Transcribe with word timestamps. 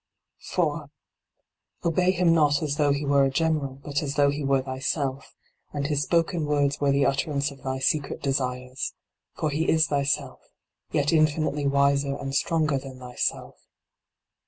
4. 0.39 0.89
Obey 1.85 2.09
him 2.09 2.33
not 2.33 2.63
as 2.63 2.77
though 2.77 2.91
he 2.91 3.05
were 3.05 3.23
a 3.23 3.29
general, 3.29 3.75
but 3.83 4.01
as 4.01 4.15
though 4.15 4.31
he 4.31 4.43
were 4.43 4.63
thyself, 4.63 5.35
and 5.73 5.85
his 5.85 6.01
spoken 6.01 6.45
words 6.47 6.81
were 6.81 6.91
the 6.91 7.05
utterance 7.05 7.51
of 7.51 7.61
thy 7.61 7.77
secret 7.77 8.19
desires; 8.19 8.95
for 9.35 9.51
he 9.51 9.69
is 9.69 9.85
thyself, 9.85 10.39
yet 10.91 11.13
infinitely 11.13 11.67
wiser 11.67 12.15
and 12.15 12.33
stronger 12.33 12.79
than 12.79 12.97
thyself. 12.97 13.67